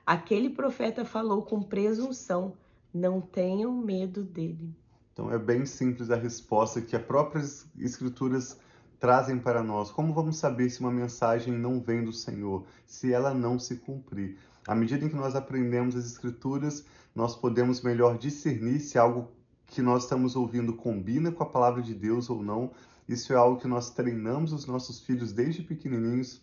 Aquele 0.08 0.50
profeta 0.50 1.04
falou 1.04 1.42
com 1.42 1.62
presunção, 1.62 2.54
não 2.94 3.20
tenham 3.20 3.76
medo 3.76 4.24
dele. 4.24 4.74
Então 5.12 5.30
é 5.30 5.38
bem 5.38 5.66
simples 5.66 6.10
a 6.10 6.16
resposta 6.16 6.82
que 6.82 6.96
as 6.96 7.02
próprias 7.02 7.68
escrituras 7.78 8.58
trazem 9.02 9.38
para 9.38 9.62
nós. 9.62 9.92
Como 9.92 10.14
vamos 10.14 10.38
saber 10.38 10.70
se 10.70 10.80
uma 10.80 10.94
mensagem 10.94 11.52
não 11.52 11.82
vem 11.82 12.06
do 12.06 12.14
Senhor, 12.14 12.64
se 12.86 13.12
ela 13.12 13.34
não 13.34 13.60
se 13.60 13.76
cumprir? 13.76 14.38
À 14.66 14.74
medida 14.74 15.04
em 15.04 15.10
que 15.10 15.16
nós 15.18 15.36
aprendemos 15.36 15.94
as 15.94 16.06
escrituras, 16.06 16.86
nós 17.14 17.36
podemos 17.36 17.82
melhor 17.82 18.18
discernir 18.18 18.80
se 18.80 18.98
algo 18.98 19.30
que 19.66 19.82
nós 19.82 20.04
estamos 20.04 20.38
ouvindo 20.38 20.72
combina 20.72 21.34
com 21.34 21.44
a 21.44 21.50
palavra 21.50 21.82
de 21.82 21.94
Deus 21.94 22.30
ou 22.30 22.42
não. 22.42 22.72
Isso 23.10 23.34
é 23.34 23.36
algo 23.36 23.60
que 23.60 23.68
nós 23.68 23.90
treinamos 23.90 24.54
os 24.54 24.66
nossos 24.66 25.02
filhos 25.02 25.34
desde 25.34 25.64
pequenininhos. 25.64 26.42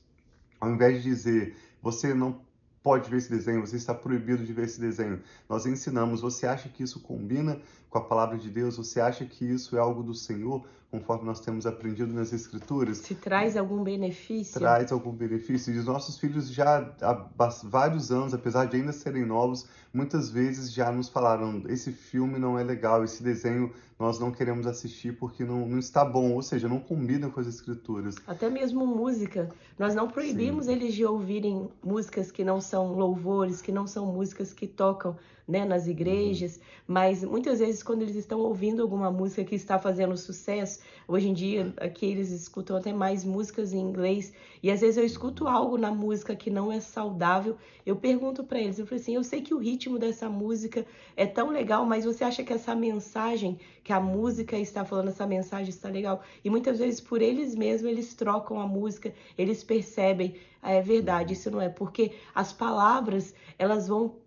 Ao 0.61 0.71
invés 0.71 1.03
de 1.03 1.09
dizer, 1.09 1.57
você 1.81 2.13
não 2.13 2.45
pode 2.85 3.09
ver 3.09 3.17
esse 3.17 3.31
desenho, 3.31 3.67
você 3.67 3.77
está 3.77 3.95
proibido 3.95 4.45
de 4.45 4.53
ver 4.53 4.67
esse 4.67 4.79
desenho. 4.79 5.23
Nós 5.49 5.65
ensinamos, 5.65 6.21
você 6.21 6.47
acha 6.47 6.69
que 6.69 6.83
isso 6.83 7.01
combina 7.01 7.59
com 7.95 7.99
a 7.99 8.03
palavra 8.03 8.37
de 8.37 8.51
Deus? 8.51 8.77
Você 8.77 9.01
acha 9.01 9.25
que 9.25 9.45
isso 9.45 9.77
é 9.77 9.79
algo 9.79 10.03
do 10.03 10.15
Senhor, 10.15 10.67
conforme 10.91 11.25
nós 11.25 11.39
temos 11.39 11.65
aprendido 11.65 12.13
nas 12.13 12.33
Escrituras? 12.33 12.99
Se 12.99 13.15
traz 13.15 13.57
algum 13.57 13.85
benefício? 13.85 14.59
Traz 14.59 14.91
algum 14.91 15.13
benefício. 15.13 15.73
E 15.73 15.79
os 15.79 15.85
nossos 15.85 16.19
filhos 16.19 16.51
já 16.51 16.93
há 17.01 17.29
vários 17.63 18.11
anos, 18.11 18.35
apesar 18.35 18.65
de 18.65 18.79
ainda 18.79 18.91
serem 18.91 19.25
novos, 19.25 19.69
muitas 19.93 20.29
vezes 20.29 20.73
já 20.73 20.91
nos 20.91 21.09
falaram: 21.09 21.63
esse 21.69 21.93
filme 21.93 22.37
não 22.37 22.59
é 22.59 22.65
legal, 22.65 23.05
esse 23.05 23.23
desenho 23.23 23.73
nós 23.97 24.19
não 24.19 24.33
queremos 24.33 24.67
assistir 24.67 25.17
porque 25.17 25.45
não, 25.45 25.69
não 25.69 25.79
está 25.79 26.05
bom, 26.05 26.33
ou 26.33 26.43
seja, 26.43 26.69
não 26.69 26.81
combina 26.81 27.31
com 27.31 27.39
as 27.39 27.47
Escrituras. 27.47 28.17
Até 28.27 28.51
mesmo 28.51 28.85
música. 28.85 29.49
Nós 29.79 29.95
não 29.95 30.09
proibimos 30.09 30.67
Sim. 30.67 30.73
eles 30.73 30.95
de 30.95 31.05
ouvirem 31.05 31.69
músicas 31.83 32.33
que 32.33 32.43
não 32.43 32.61
são 32.61 32.93
louvores, 32.93 33.63
que 33.63 33.71
não 33.71 33.87
são 33.87 34.07
músicas 34.07 34.53
que 34.53 34.67
tocam 34.67 35.17
né, 35.47 35.65
nas 35.65 35.87
igrejas, 35.87 36.57
uhum. 36.57 36.63
mas 36.89 37.23
muitas 37.23 37.59
vezes 37.59 37.83
quando 37.83 38.03
eles 38.03 38.17
estão 38.17 38.41
ouvindo 38.41 38.83
alguma 38.83 39.11
música 39.11 39.45
que 39.45 39.55
está 39.55 39.79
fazendo 39.79 40.17
sucesso, 40.17 40.81
hoje 41.07 41.29
em 41.29 41.35
dia 41.35 41.73
aqui 41.77 42.07
eles 42.07 42.31
escutam 42.31 42.77
até 42.77 42.93
mais 42.93 43.25
músicas 43.25 43.73
em 43.73 43.79
inglês, 43.79 44.33
e 44.63 44.71
às 44.71 44.81
vezes 44.81 44.97
eu 44.97 45.05
escuto 45.05 45.47
algo 45.47 45.77
na 45.77 45.93
música 45.93 46.35
que 46.35 46.51
não 46.51 46.73
é 46.73 46.81
saudável, 46.81 47.57
eu 47.85 47.97
pergunto 47.97 48.43
para 48.43 48.59
eles, 48.59 48.79
eu 48.79 48.87
falo 48.87 49.01
assim, 49.01 49.15
eu 49.15 49.25
sei 49.25 49.43
que 49.43 49.55
o 49.55 49.59
ritmo 49.59 49.99
dessa 49.99 50.29
música 50.29 50.87
é 51.17 51.27
tão 51.27 51.51
legal, 51.51 51.85
mas 51.85 52.05
você 52.05 52.25
acha 52.25 52.43
que 52.43 52.53
essa 52.53 52.75
mensagem 52.75 53.59
que 53.83 53.93
a 53.93 54.01
música 54.01 54.57
está 54.57 54.85
falando, 54.85 55.09
essa 55.09 55.27
mensagem 55.27 55.69
está 55.69 55.91
legal? 55.91 56.23
E 56.43 56.49
muitas 56.49 56.79
vezes 56.79 57.01
por 57.01 57.21
eles 57.21 57.55
mesmos 57.55 57.91
eles 57.91 58.15
trocam 58.15 58.59
a 58.59 58.67
música, 58.67 59.13
eles 59.37 59.63
percebem, 59.63 60.37
ah, 60.63 60.73
é 60.73 60.81
verdade, 60.81 61.35
isso 61.35 61.51
não 61.51 61.61
é, 61.61 61.69
porque 61.69 62.13
as 62.35 62.51
palavras, 62.51 63.35
elas 63.59 63.87
vão 63.87 64.24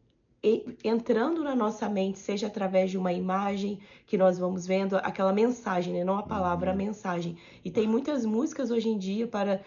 entrando 0.84 1.44
na 1.44 1.56
nossa 1.56 1.89
mente, 1.89 2.20
seja 2.20 2.48
através 2.48 2.91
de 2.91 2.98
uma 2.98 3.12
imagem 3.12 3.79
que 4.06 4.17
nós 4.17 4.38
vamos 4.38 4.67
vendo, 4.67 4.96
aquela 4.98 5.34
mensagem, 5.34 5.94
né? 5.94 6.03
não 6.03 6.17
a 6.17 6.24
palavra, 6.24 6.70
a 6.70 6.74
uhum. 6.74 6.77
mensagem. 6.77 7.38
E 7.65 7.72
tem 7.72 7.88
muitas 7.88 8.24
músicas 8.24 8.70
hoje 8.70 8.88
em 8.88 8.98
dia 8.98 9.27
para, 9.27 9.62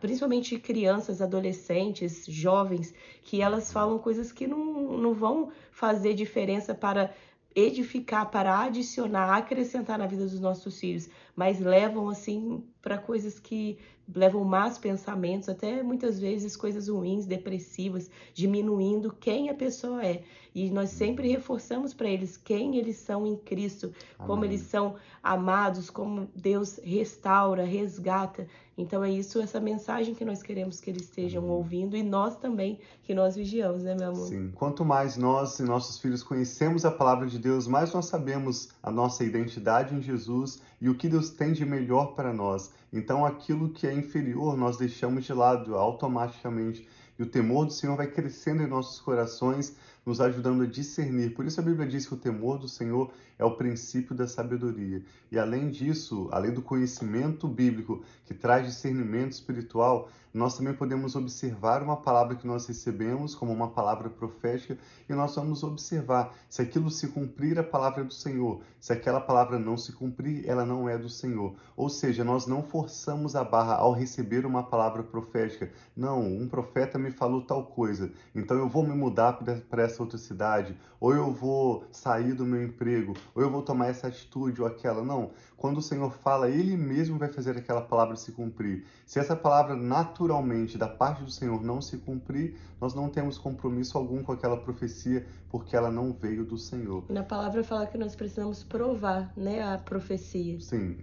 principalmente 0.00 0.58
crianças, 0.58 1.20
adolescentes, 1.20 2.24
jovens, 2.26 2.94
que 3.22 3.42
elas 3.42 3.70
falam 3.70 3.98
coisas 3.98 4.32
que 4.32 4.46
não, 4.46 4.96
não 4.98 5.12
vão 5.12 5.50
fazer 5.70 6.14
diferença 6.14 6.74
para 6.74 7.12
edificar, 7.54 8.30
para 8.30 8.64
adicionar, 8.64 9.36
acrescentar 9.36 9.98
na 9.98 10.06
vida 10.06 10.24
dos 10.24 10.40
nossos 10.40 10.80
filhos, 10.80 11.08
mas 11.34 11.60
levam 11.60 12.08
assim 12.08 12.62
para 12.80 12.98
coisas 12.98 13.38
que 13.38 13.78
levam 14.12 14.44
más 14.44 14.76
pensamentos, 14.76 15.48
até 15.48 15.82
muitas 15.82 16.20
vezes 16.20 16.56
coisas 16.56 16.88
ruins, 16.88 17.26
depressivas, 17.26 18.10
diminuindo 18.34 19.12
quem 19.12 19.48
a 19.48 19.54
pessoa 19.54 20.04
é. 20.04 20.22
E 20.54 20.70
nós 20.70 20.90
sempre 20.90 21.28
reforçamos 21.28 21.92
para 21.92 22.08
eles 22.08 22.36
quem 22.36 22.76
eles 22.76 22.96
são 22.96 23.26
em 23.26 23.36
Cristo, 23.36 23.92
Amém. 24.18 24.28
como 24.28 24.44
eles 24.44 24.60
são 24.60 24.94
amados, 25.22 25.90
como 25.90 26.28
Deus 26.36 26.78
restaura, 26.84 27.64
resgata. 27.64 28.46
Então 28.76 29.02
é 29.02 29.10
isso, 29.10 29.40
essa 29.40 29.58
mensagem 29.58 30.14
que 30.14 30.24
nós 30.24 30.42
queremos 30.42 30.80
que 30.80 30.90
eles 30.90 31.04
estejam 31.04 31.42
Amém. 31.42 31.56
ouvindo 31.56 31.96
e 31.96 32.02
nós 32.02 32.36
também 32.36 32.78
que 33.02 33.14
nós 33.14 33.34
vigiamos, 33.34 33.82
né, 33.82 33.96
meu 33.98 34.10
amor? 34.10 34.28
Sim. 34.28 34.52
Quanto 34.54 34.84
mais 34.84 35.16
nós 35.16 35.58
e 35.58 35.64
nossos 35.64 35.98
filhos 35.98 36.22
conhecemos 36.22 36.84
a 36.84 36.90
palavra 36.90 37.26
de 37.26 37.38
Deus, 37.38 37.66
mais 37.66 37.92
nós 37.92 38.06
sabemos 38.06 38.68
a 38.82 38.90
nossa 38.90 39.24
identidade 39.24 39.94
em 39.94 40.02
Jesus 40.02 40.60
e 40.80 40.88
o 40.88 40.94
que 40.94 41.08
Deus 41.08 41.30
tem 41.30 41.52
de 41.52 41.64
melhor 41.64 42.14
para 42.14 42.32
nós. 42.32 42.72
Então 42.92 43.24
aquilo 43.24 43.70
que 43.70 43.86
é 43.86 43.92
inferior 43.92 44.56
nós 44.56 44.76
deixamos 44.76 45.24
de 45.24 45.32
lado 45.32 45.74
automaticamente 45.76 46.86
e 47.18 47.22
o 47.22 47.26
temor 47.26 47.66
do 47.66 47.72
Senhor 47.72 47.96
vai 47.96 48.08
crescendo 48.08 48.62
em 48.62 48.66
nossos 48.66 49.00
corações, 49.00 49.76
nos 50.04 50.20
ajudando 50.20 50.62
a 50.62 50.66
discernir. 50.66 51.34
Por 51.34 51.46
isso 51.46 51.60
a 51.60 51.62
Bíblia 51.62 51.86
diz 51.86 52.06
que 52.06 52.14
o 52.14 52.18
temor 52.18 52.58
do 52.58 52.68
Senhor 52.68 53.12
é 53.38 53.44
o 53.44 53.56
princípio 53.56 54.14
da 54.14 54.26
sabedoria. 54.26 55.02
E 55.30 55.38
além 55.38 55.70
disso, 55.70 56.28
além 56.32 56.52
do 56.52 56.60
conhecimento 56.60 57.46
bíblico 57.46 58.02
que 58.24 58.34
traz 58.34 58.66
discernimento 58.66 59.32
espiritual, 59.32 60.10
nós 60.34 60.58
também 60.58 60.74
podemos 60.74 61.14
observar 61.14 61.80
uma 61.80 61.96
palavra 61.96 62.34
que 62.34 62.44
nós 62.44 62.66
recebemos 62.66 63.36
como 63.36 63.52
uma 63.52 63.70
palavra 63.70 64.10
profética 64.10 64.76
e 65.08 65.14
nós 65.14 65.36
vamos 65.36 65.62
observar 65.62 66.34
se 66.50 66.60
aquilo 66.60 66.90
se 66.90 67.06
cumprir 67.06 67.56
a 67.56 67.62
palavra 67.62 68.02
do 68.02 68.12
Senhor, 68.12 68.60
se 68.80 68.92
aquela 68.92 69.20
palavra 69.20 69.60
não 69.60 69.76
se 69.76 69.92
cumprir, 69.92 70.44
ela 70.48 70.66
não 70.66 70.88
é 70.88 70.98
do 70.98 71.08
Senhor. 71.08 71.54
Ou 71.76 71.88
seja, 71.88 72.24
nós 72.24 72.48
não 72.48 72.64
forçamos 72.64 73.36
a 73.36 73.44
barra 73.44 73.76
ao 73.76 73.92
receber 73.92 74.44
uma 74.44 74.64
palavra 74.64 75.04
profética. 75.04 75.70
Não, 75.96 76.20
um 76.20 76.48
profeta 76.48 76.98
me 76.98 77.12
falou 77.12 77.42
tal 77.42 77.66
coisa, 77.66 78.12
então 78.34 78.56
eu 78.56 78.68
vou 78.68 78.82
me 78.82 78.94
mudar 78.94 79.38
para 79.70 79.84
essa 79.84 80.02
outra 80.02 80.18
cidade, 80.18 80.76
ou 80.98 81.14
eu 81.14 81.30
vou 81.30 81.84
sair 81.92 82.32
do 82.34 82.44
meu 82.44 82.64
emprego, 82.64 83.14
ou 83.36 83.42
eu 83.42 83.50
vou 83.50 83.62
tomar 83.62 83.86
essa 83.86 84.08
atitude 84.08 84.60
ou 84.60 84.66
aquela. 84.66 85.04
Não, 85.04 85.30
quando 85.56 85.78
o 85.78 85.82
Senhor 85.82 86.10
fala, 86.10 86.50
Ele 86.50 86.76
mesmo 86.76 87.18
vai 87.18 87.28
fazer 87.28 87.56
aquela 87.56 87.80
palavra 87.80 88.16
se 88.16 88.32
cumprir. 88.32 88.84
Se 89.06 89.18
essa 89.18 89.36
palavra 89.36 89.76
naturalmente 90.24 90.78
da 90.78 90.88
parte 90.88 91.22
do 91.22 91.30
Senhor 91.30 91.62
não 91.62 91.80
se 91.82 91.98
cumprir, 91.98 92.56
nós 92.80 92.94
não 92.94 93.08
temos 93.10 93.36
compromisso 93.36 93.98
algum 93.98 94.22
com 94.22 94.32
aquela 94.32 94.56
profecia, 94.56 95.26
porque 95.50 95.76
ela 95.76 95.90
não 95.90 96.12
veio 96.12 96.44
do 96.44 96.56
Senhor. 96.56 97.04
Na 97.10 97.22
palavra 97.22 97.62
fala 97.62 97.86
que 97.86 97.98
nós 97.98 98.16
precisamos 98.16 98.64
provar, 98.64 99.32
né, 99.36 99.62
a 99.62 99.76
profecia. 99.76 100.58
Sim, 100.60 100.96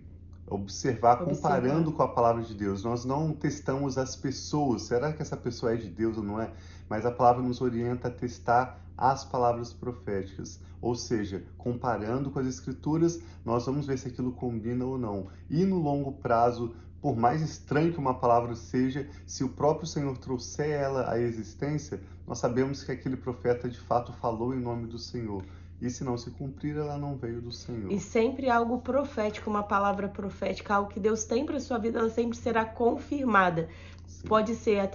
observar, 0.48 1.24
comparando 1.24 1.92
com 1.92 2.01
a 2.01 2.08
palavra 2.08 2.42
de 2.42 2.56
Deus. 2.56 2.84
Nós 2.84 3.06
não 3.06 3.32
testamos 3.32 3.98
as 3.98 4.16
pessoas, 4.16 4.84
será 4.84 5.13
que 5.13 5.22
essa 5.22 5.38
pessoa 5.38 5.74
é 5.74 5.78
de 5.78 5.90
Deus 5.90 6.18
ou 6.18 6.24
não 6.24 6.42
é? 6.42 6.51
Mas 6.90 7.06
a 7.06 7.12
palavra 7.12 7.44
nos 7.44 7.62
orienta 7.62 8.08
a 8.08 8.12
testar 8.12 8.82
as 8.98 9.24
palavras 9.24 9.72
proféticas. 9.72 10.60
Ou 10.82 10.96
seja, 10.96 11.44
comparando 11.60 12.32
com 12.32 12.40
as 12.40 12.48
escrituras, 12.48 13.22
nós 13.46 13.68
vamos 13.68 13.86
ver 13.86 14.00
se 14.00 14.08
aquilo 14.08 14.32
combina 14.32 14.84
ou 14.84 14.98
não. 14.98 15.28
E 15.48 15.63
no 15.63 15.78
longo 15.78 16.12
prazo, 16.13 16.74
por 17.01 17.17
mais 17.17 17.41
estranho 17.41 17.91
que 17.91 18.00
uma 18.00 18.13
palavra 18.13 18.55
seja, 18.55 19.10
se 19.25 19.43
o 19.43 19.50
próprio 19.50 19.88
Senhor 19.88 20.15
trouxer 20.17 20.70
ela 20.70 21.12
à 21.12 21.20
existência, 21.20 22.00
nós 22.27 22.38
sabemos 22.38 22.84
que 22.84 22.91
aquele 22.91 23.17
profeta 23.17 23.67
de 23.67 23.79
fato 23.79 24.13
falou 24.13 24.53
em 24.53 24.60
nome 24.60 24.86
do 24.86 25.00
Senhor. 25.00 25.43
E 25.82 25.90
se 25.90 26.04
não 26.04 26.16
se 26.16 26.30
cumprir, 26.30 26.78
ela 26.78 26.98
não 26.98 27.18
veio 27.18 27.42
do 27.42 27.52
Senhor. 27.52 27.92
E 27.92 28.00
sempre 28.00 28.50
algo 28.50 28.80
profético, 28.80 29.50
uma 29.50 29.64
palavra 29.64 30.08
profética, 30.08 30.76
algo 30.76 30.92
que 30.92 31.00
Deus 31.00 31.26
tem 31.26 31.46
para 31.46 31.60
sua 31.60 31.80
vida, 31.80 32.00
ela 32.00 32.10
sempre 32.10 32.38
será 32.38 32.64
confirmada. 32.64 33.68
Sim. 34.06 34.28
Pode 34.28 34.56
ser 34.56 34.92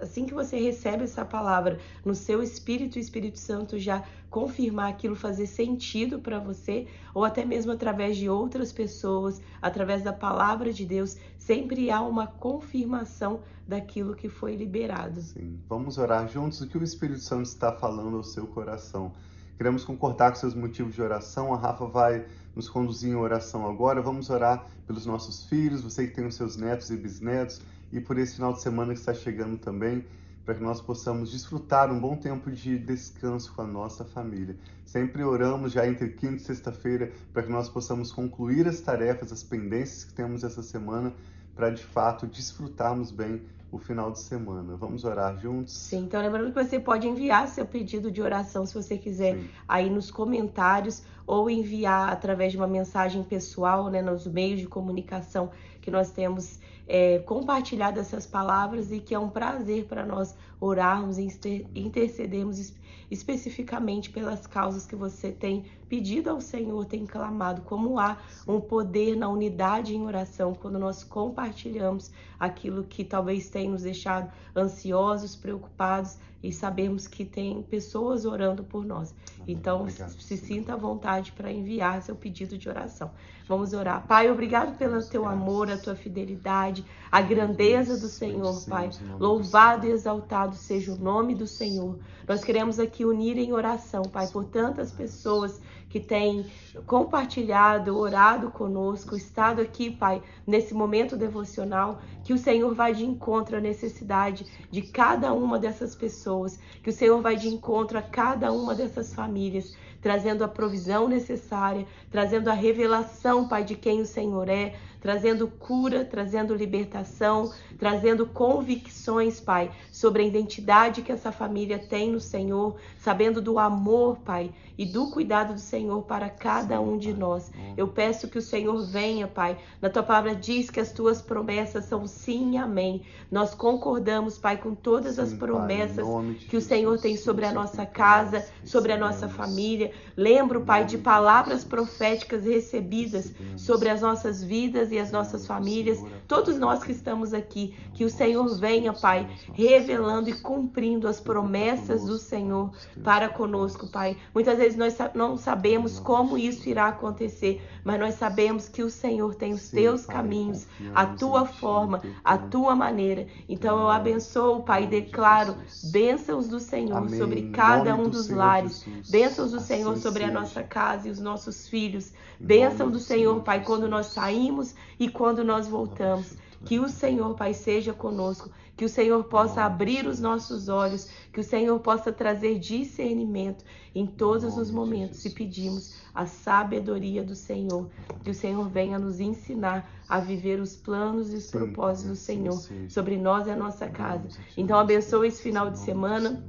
assim 0.00 0.26
que 0.26 0.34
você 0.34 0.58
recebe 0.58 1.04
essa 1.04 1.24
palavra 1.24 1.78
no 2.04 2.14
seu 2.14 2.42
espírito, 2.42 2.96
o 2.96 2.98
Espírito 2.98 3.38
Santo 3.38 3.78
já 3.78 4.04
confirmar 4.28 4.90
aquilo 4.90 5.16
fazer 5.16 5.46
sentido 5.46 6.18
para 6.18 6.38
você, 6.38 6.86
ou 7.14 7.24
até 7.24 7.44
mesmo 7.44 7.72
através 7.72 8.18
de 8.18 8.28
outras 8.28 8.72
pessoas, 8.72 9.40
através 9.62 10.02
da 10.02 10.12
palavra 10.12 10.72
de 10.72 10.84
Deus, 10.84 11.16
sempre 11.38 11.90
há 11.90 12.02
uma 12.02 12.26
confirmação 12.26 13.40
daquilo 13.66 14.14
que 14.14 14.28
foi 14.28 14.54
liberado. 14.54 15.22
Sim. 15.22 15.58
Vamos 15.68 15.96
orar 15.96 16.28
juntos 16.28 16.60
o 16.60 16.68
que 16.68 16.76
o 16.76 16.84
Espírito 16.84 17.20
Santo 17.20 17.46
está 17.46 17.72
falando 17.72 18.18
ao 18.18 18.24
seu 18.24 18.46
coração. 18.46 19.12
Queremos 19.56 19.84
concordar 19.84 20.32
com 20.32 20.36
seus 20.36 20.54
motivos 20.54 20.94
de 20.94 21.00
oração. 21.00 21.54
A 21.54 21.56
Rafa 21.56 21.86
vai 21.86 22.26
nos 22.54 22.68
conduzir 22.68 23.10
em 23.10 23.14
oração 23.14 23.66
agora. 23.66 24.02
Vamos 24.02 24.28
orar 24.28 24.66
pelos 24.86 25.06
nossos 25.06 25.44
filhos, 25.44 25.82
você 25.82 26.06
que 26.06 26.14
tem 26.14 26.26
os 26.26 26.34
seus 26.34 26.56
netos 26.56 26.90
e 26.90 26.96
bisnetos, 26.96 27.62
e 27.90 27.98
por 27.98 28.18
esse 28.18 28.34
final 28.34 28.52
de 28.52 28.60
semana 28.60 28.92
que 28.92 29.00
está 29.00 29.14
chegando 29.14 29.56
também, 29.56 30.04
para 30.44 30.54
que 30.54 30.62
nós 30.62 30.80
possamos 30.80 31.32
desfrutar 31.32 31.90
um 31.90 31.98
bom 31.98 32.16
tempo 32.16 32.50
de 32.50 32.78
descanso 32.78 33.52
com 33.54 33.62
a 33.62 33.66
nossa 33.66 34.04
família. 34.04 34.56
Sempre 34.84 35.24
oramos 35.24 35.72
já 35.72 35.86
entre 35.88 36.10
quinta 36.10 36.36
e 36.36 36.40
sexta-feira 36.40 37.10
para 37.32 37.42
que 37.42 37.50
nós 37.50 37.68
possamos 37.68 38.12
concluir 38.12 38.68
as 38.68 38.80
tarefas, 38.80 39.32
as 39.32 39.42
pendências 39.42 40.04
que 40.04 40.12
temos 40.12 40.44
essa 40.44 40.62
semana, 40.62 41.12
para 41.54 41.70
de 41.70 41.82
fato 41.82 42.26
desfrutarmos 42.26 43.10
bem 43.10 43.42
o 43.70 43.78
final 43.78 44.10
de 44.10 44.20
semana. 44.20 44.76
Vamos 44.76 45.04
orar 45.04 45.36
juntos? 45.36 45.72
Sim, 45.74 46.04
então 46.04 46.20
lembrando 46.20 46.52
que 46.52 46.64
você 46.64 46.78
pode 46.78 47.08
enviar 47.08 47.48
seu 47.48 47.66
pedido 47.66 48.10
de 48.10 48.22
oração 48.22 48.64
se 48.64 48.74
você 48.74 48.96
quiser 48.96 49.36
Sim. 49.36 49.48
aí 49.66 49.90
nos 49.90 50.10
comentários 50.10 51.02
ou 51.26 51.50
enviar 51.50 52.10
através 52.10 52.52
de 52.52 52.58
uma 52.58 52.68
mensagem 52.68 53.22
pessoal, 53.22 53.90
né, 53.90 54.00
nos 54.00 54.26
meios 54.26 54.60
de 54.60 54.66
comunicação 54.66 55.50
que 55.80 55.90
nós 55.90 56.10
temos 56.10 56.60
é, 56.86 57.18
compartilhado 57.20 57.98
essas 57.98 58.26
palavras 58.26 58.92
e 58.92 59.00
que 59.00 59.14
é 59.14 59.18
um 59.18 59.28
prazer 59.28 59.86
para 59.86 60.06
nós 60.06 60.36
orarmos 60.60 61.18
e 61.18 61.28
intercedermos 61.74 62.72
especificamente 63.10 64.10
pelas 64.10 64.46
causas 64.46 64.86
que 64.86 64.96
você 64.96 65.30
tem 65.30 65.64
pedido 65.88 66.30
ao 66.30 66.40
Senhor, 66.40 66.84
tem 66.84 67.06
clamado, 67.06 67.62
como 67.62 67.98
há 67.98 68.18
um 68.46 68.60
poder 68.60 69.16
na 69.16 69.28
unidade 69.28 69.94
em 69.94 70.04
oração, 70.04 70.54
quando 70.54 70.78
nós 70.78 71.04
compartilhamos 71.04 72.10
aquilo 72.38 72.84
que 72.84 73.04
talvez 73.04 73.48
tenha 73.48 73.70
nos 73.70 73.82
deixado 73.82 74.30
ansiosos, 74.54 75.36
preocupados 75.36 76.18
e 76.42 76.52
sabemos 76.52 77.06
que 77.06 77.24
tem 77.24 77.62
pessoas 77.62 78.24
orando 78.24 78.62
por 78.62 78.84
nós. 78.84 79.14
Então, 79.48 79.82
obrigado, 79.82 80.10
se 80.10 80.36
sinta 80.36 80.74
à 80.74 80.76
vontade 80.76 81.32
para 81.32 81.52
enviar 81.52 82.02
seu 82.02 82.14
pedido 82.14 82.58
de 82.58 82.68
oração. 82.68 83.10
Vamos 83.48 83.72
orar. 83.72 84.06
Pai, 84.06 84.30
obrigado 84.30 84.76
pelo 84.76 85.02
teu 85.04 85.24
amor, 85.24 85.70
a 85.70 85.78
tua 85.78 85.94
fidelidade, 85.94 86.84
a 87.10 87.20
grandeza 87.20 87.96
do 87.96 88.08
Senhor, 88.08 88.64
Pai. 88.66 88.90
Louvado 89.18 89.86
e 89.86 89.90
exaltado 89.90 90.56
seja 90.56 90.92
o 90.92 90.96
nome 90.96 91.34
do 91.34 91.46
Senhor. 91.46 91.98
Nós 92.26 92.42
queremos 92.42 92.75
aqui 92.78 93.04
unir 93.04 93.38
em 93.38 93.52
oração, 93.52 94.02
Pai, 94.02 94.28
por 94.28 94.44
tantas 94.44 94.92
pessoas 94.92 95.60
que 95.88 96.00
têm 96.00 96.46
compartilhado, 96.86 97.96
orado 97.96 98.50
conosco, 98.50 99.16
estado 99.16 99.60
aqui, 99.60 99.90
Pai, 99.90 100.22
nesse 100.46 100.74
momento 100.74 101.16
devocional, 101.16 102.00
que 102.24 102.32
o 102.32 102.38
Senhor 102.38 102.74
vai 102.74 102.92
de 102.92 103.04
encontro 103.04 103.56
à 103.56 103.60
necessidade 103.60 104.46
de 104.70 104.82
cada 104.82 105.32
uma 105.32 105.58
dessas 105.58 105.94
pessoas, 105.94 106.58
que 106.82 106.90
o 106.90 106.92
Senhor 106.92 107.20
vai 107.22 107.36
de 107.36 107.48
encontro 107.48 107.98
a 107.98 108.02
cada 108.02 108.52
uma 108.52 108.74
dessas 108.74 109.14
famílias 109.14 109.76
trazendo 110.06 110.44
a 110.44 110.48
provisão 110.48 111.08
necessária, 111.08 111.84
trazendo 112.12 112.48
a 112.48 112.52
revelação, 112.52 113.48
Pai, 113.48 113.64
de 113.64 113.74
quem 113.74 114.00
o 114.00 114.06
Senhor 114.06 114.48
é, 114.48 114.76
trazendo 115.06 115.46
cura, 115.46 116.04
trazendo 116.04 116.52
libertação, 116.52 117.52
trazendo 117.78 118.26
convicções, 118.26 119.38
Pai, 119.38 119.70
sobre 119.92 120.24
a 120.24 120.26
identidade 120.26 121.00
que 121.00 121.12
essa 121.12 121.30
família 121.30 121.78
tem 121.78 122.10
no 122.10 122.18
Senhor, 122.18 122.74
sabendo 122.98 123.40
do 123.40 123.56
amor, 123.56 124.16
Pai, 124.24 124.52
e 124.78 124.84
do 124.84 125.10
cuidado 125.10 125.54
do 125.54 125.60
Senhor 125.60 126.02
para 126.02 126.28
cada 126.28 126.80
um 126.80 126.98
de 126.98 127.12
nós. 127.12 127.50
Eu 127.76 127.88
peço 127.88 128.28
que 128.28 128.38
o 128.38 128.42
Senhor 128.42 128.84
venha, 128.84 129.26
Pai. 129.26 129.56
Na 129.80 129.88
tua 129.88 130.02
palavra 130.02 130.34
diz 130.34 130.70
que 130.70 130.80
as 130.80 130.92
tuas 130.92 131.22
promessas 131.22 131.84
são 131.86 132.06
sim 132.06 132.52
e 132.52 132.56
amém. 132.56 133.02
Nós 133.30 133.54
concordamos, 133.54 134.38
Pai, 134.38 134.56
com 134.58 134.74
todas 134.74 135.18
as 135.18 135.32
promessas 135.32 136.06
que 136.48 136.56
o 136.56 136.60
Senhor 136.60 136.98
tem 137.00 137.16
sobre 137.16 137.46
a 137.46 137.52
nossa 137.52 137.86
casa, 137.86 138.44
sobre 138.64 138.92
a 138.92 138.98
nossa 138.98 139.28
família. 139.28 139.92
Lembro, 140.16 140.62
Pai, 140.62 140.84
de 140.84 140.98
palavras 140.98 141.64
proféticas 141.64 142.44
recebidas 142.44 143.32
sobre 143.56 143.88
as 143.88 144.02
nossas 144.02 144.42
vidas 144.42 144.92
e 144.92 144.95
e 144.96 144.98
as 144.98 145.12
nossas 145.12 145.46
famílias, 145.46 145.98
todos 146.26 146.58
nós 146.58 146.82
que 146.82 146.92
estamos 146.92 147.32
aqui, 147.32 147.74
que 147.94 148.04
o 148.04 148.10
Senhor 148.10 148.46
venha, 148.58 148.92
Pai, 148.92 149.28
revelando 149.52 150.28
e 150.28 150.40
cumprindo 150.40 151.08
as 151.08 151.20
promessas 151.20 152.04
do 152.04 152.18
Senhor 152.18 152.70
para 153.02 153.28
conosco, 153.28 153.86
Pai. 153.86 154.16
Muitas 154.34 154.58
vezes 154.58 154.76
nós 154.76 154.96
não 155.14 155.36
sabemos 155.36 155.98
como 155.98 156.36
isso 156.36 156.68
irá 156.68 156.88
acontecer, 156.88 157.62
mas 157.84 158.00
nós 158.00 158.14
sabemos 158.14 158.68
que 158.68 158.82
o 158.82 158.90
Senhor 158.90 159.34
tem 159.34 159.52
os 159.52 159.68
teus 159.70 160.06
caminhos, 160.06 160.66
a 160.94 161.06
tua 161.06 161.44
forma, 161.44 162.02
a 162.24 162.36
tua 162.36 162.74
maneira. 162.74 163.26
Então 163.48 163.78
eu 163.80 163.88
abençoo, 163.88 164.62
Pai, 164.62 164.84
e 164.84 164.86
declaro 164.86 165.56
bênçãos 165.90 166.48
do 166.48 166.58
Senhor 166.58 167.08
sobre 167.10 167.50
cada 167.50 167.94
um 167.94 168.08
dos 168.08 168.28
lares, 168.28 168.84
bênçãos 169.10 169.52
do 169.52 169.60
Senhor 169.60 169.96
sobre 169.96 170.24
a 170.24 170.30
nossa 170.30 170.62
casa 170.62 171.08
e 171.08 171.10
os 171.10 171.20
nossos 171.20 171.68
filhos, 171.68 172.12
bênção 172.38 172.90
do 172.90 172.98
Senhor, 172.98 173.42
Pai, 173.42 173.62
quando 173.64 173.88
nós 173.88 174.06
saímos 174.06 174.74
e 174.98 175.08
quando 175.08 175.44
nós 175.44 175.68
voltamos. 175.68 176.15
Que 176.64 176.80
o 176.80 176.88
Senhor, 176.88 177.34
Pai, 177.34 177.54
seja 177.54 177.92
conosco, 177.92 178.50
que 178.76 178.84
o 178.84 178.88
Senhor 178.88 179.24
possa 179.24 179.62
abrir 179.62 180.06
os 180.06 180.18
nossos 180.20 180.68
olhos, 180.68 181.08
que 181.32 181.40
o 181.40 181.44
Senhor 181.44 181.78
possa 181.80 182.12
trazer 182.12 182.58
discernimento 182.58 183.64
em 183.94 184.06
todos 184.06 184.56
os 184.56 184.70
momentos. 184.70 185.24
E 185.24 185.30
pedimos 185.30 185.94
a 186.14 186.26
sabedoria 186.26 187.22
do 187.22 187.34
Senhor, 187.34 187.88
que 188.22 188.30
o 188.30 188.34
Senhor 188.34 188.68
venha 188.68 188.98
nos 188.98 189.20
ensinar 189.20 189.90
a 190.08 190.18
viver 190.18 190.60
os 190.60 190.74
planos 190.74 191.32
e 191.32 191.36
os 191.36 191.50
propósitos 191.50 192.10
do 192.10 192.16
Senhor 192.16 192.60
sobre 192.88 193.16
nós 193.16 193.46
e 193.46 193.50
a 193.50 193.56
nossa 193.56 193.88
casa. 193.88 194.28
Então 194.56 194.78
abençoe 194.78 195.28
esse 195.28 195.42
final 195.42 195.70
de 195.70 195.78
semana, 195.78 196.44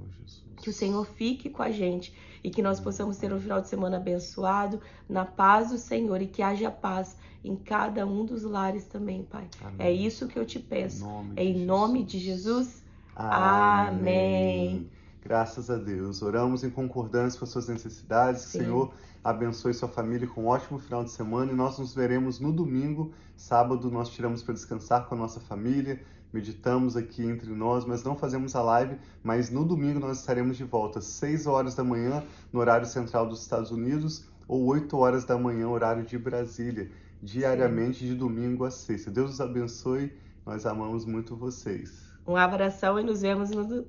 que 0.58 0.70
o 0.70 0.74
Senhor 0.74 1.06
fique 1.06 1.50
com 1.50 1.62
a 1.62 1.72
gente 1.72 2.14
e 2.44 2.50
que 2.50 2.62
nós 2.62 2.80
possamos 2.80 3.18
ter 3.18 3.32
um 3.34 3.40
final 3.40 3.62
de 3.62 3.68
semana 3.68 3.98
abençoado, 3.98 4.80
na 5.08 5.26
paz 5.26 5.70
do 5.70 5.78
Senhor 5.78 6.22
e 6.22 6.28
que 6.28 6.42
haja 6.42 6.72
paz 6.72 7.18
em 7.44 7.56
cada 7.56 8.06
um 8.06 8.26
dos 8.26 8.44
lares 8.44 8.86
também, 8.86 9.24
Pai. 9.24 9.48
Amém. 9.62 9.76
É 9.80 9.92
isso 9.92 10.28
que 10.28 10.38
eu 10.38 10.46
te 10.46 10.60
peço. 10.60 11.04
Em 11.04 11.08
nome 11.08 11.34
é 11.36 11.44
em 11.44 11.66
nome 11.66 12.04
de 12.04 12.20
Jesus. 12.20 12.84
Amém. 13.16 13.88
Amém. 13.88 14.90
Graças 15.24 15.70
a 15.70 15.78
Deus. 15.78 16.22
Oramos 16.22 16.64
em 16.64 16.70
concordância 16.70 17.38
com 17.38 17.46
as 17.46 17.52
suas 17.52 17.68
necessidades. 17.68 18.44
Sim. 18.44 18.60
Senhor 18.60 18.94
abençoe 19.24 19.74
sua 19.74 19.90
família 19.90 20.26
com 20.26 20.44
um 20.44 20.48
ótimo 20.48 20.80
final 20.80 21.04
de 21.04 21.12
semana 21.12 21.52
e 21.52 21.56
nós 21.56 21.78
nos 21.78 21.94
veremos 21.94 22.40
no 22.40 22.52
domingo. 22.52 23.12
Sábado 23.36 23.92
nós 23.92 24.10
tiramos 24.10 24.42
para 24.42 24.54
descansar 24.54 25.06
com 25.06 25.16
a 25.16 25.18
nossa 25.18 25.42
família, 25.42 26.02
meditamos 26.32 26.96
aqui 26.96 27.24
entre 27.24 27.50
nós, 27.52 27.86
mas 27.86 28.04
não 28.04 28.16
fazemos 28.16 28.56
a 28.56 28.62
live. 28.62 28.98
Mas 29.24 29.50
no 29.50 29.66
domingo 29.66 30.00
nós 30.00 30.20
estaremos 30.20 30.58
de 30.58 30.64
volta 30.64 31.00
às 31.00 31.06
6 31.06 31.48
horas 31.48 31.76
da 31.76 31.84
manhã, 31.84 32.24
no 32.52 32.60
horário 32.60 32.86
central 32.86 33.28
dos 33.28 33.42
Estados 33.42 33.72
Unidos, 33.72 34.26
ou 34.48 34.66
8 34.66 34.96
horas 34.98 35.26
da 35.26 35.38
manhã, 35.38 35.68
horário 35.68 36.04
de 36.04 36.18
Brasília 36.18 36.90
diariamente 37.22 38.06
de 38.06 38.16
domingo 38.16 38.66
a 38.66 38.72
sexta. 38.72 39.12
Deus 39.12 39.32
os 39.32 39.42
abençoe. 39.42 40.14
Nós 40.46 40.66
amamos 40.66 41.06
muito 41.06 41.36
vocês. 41.36 42.08
Um 42.26 42.36
abração 42.36 43.00
e 43.00 43.04
nos 43.04 43.22
vemos 43.22 43.50
no, 43.52 43.86